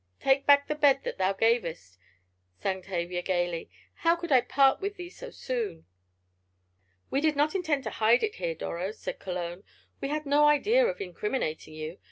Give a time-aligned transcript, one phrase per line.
[0.19, 1.99] "Take back the bed that thou gavest!"
[2.59, 3.69] sang Tavia, gaily.
[4.01, 5.85] "How could I part with thee so soon!"
[7.11, 9.63] "We did not intend to hide it here, Doro," said Cologne.
[9.99, 11.99] "We had no idea of incriminating you.